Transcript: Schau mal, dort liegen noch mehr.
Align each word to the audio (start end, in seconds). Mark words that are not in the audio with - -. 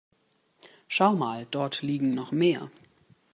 Schau 0.87 1.13
mal, 1.15 1.45
dort 1.51 1.83
liegen 1.83 2.15
noch 2.15 2.31
mehr. 2.31 2.71